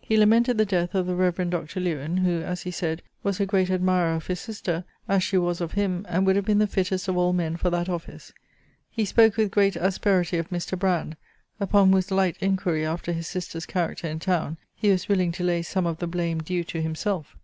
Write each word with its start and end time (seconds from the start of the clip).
He 0.00 0.16
lamented 0.16 0.56
the 0.56 0.64
death 0.64 0.94
of 0.94 1.04
the 1.06 1.14
reverend 1.14 1.50
Dr. 1.50 1.80
Lewen, 1.80 2.16
who, 2.24 2.40
as 2.40 2.62
he 2.62 2.70
said, 2.70 3.02
was 3.22 3.38
a 3.40 3.44
great 3.44 3.68
admirer 3.68 4.14
of 4.14 4.26
his 4.26 4.40
sister, 4.40 4.84
as 5.06 5.22
she 5.22 5.36
was 5.36 5.60
of 5.60 5.72
him, 5.72 6.06
and 6.08 6.24
would 6.24 6.34
have 6.34 6.46
been 6.46 6.60
the 6.60 6.66
fittest 6.66 7.08
of 7.08 7.18
all 7.18 7.34
men 7.34 7.58
for 7.58 7.68
that 7.68 7.86
office. 7.86 8.32
He 8.90 9.04
spoke 9.04 9.36
with 9.36 9.50
great 9.50 9.76
asperity 9.76 10.38
of 10.38 10.48
Mr. 10.48 10.78
Brand, 10.78 11.14
upon 11.60 11.92
whose 11.92 12.10
light 12.10 12.38
inquiry 12.40 12.86
after 12.86 13.12
his 13.12 13.26
sister's 13.26 13.66
character 13.66 14.08
in 14.08 14.18
town 14.18 14.56
he 14.74 14.88
was 14.88 15.10
willing 15.10 15.30
to 15.32 15.44
lay 15.44 15.60
some 15.60 15.84
of 15.84 15.98
the 15.98 16.06
blame 16.06 16.40
due 16.42 16.64
to 16.64 16.80
himself. 16.80 17.36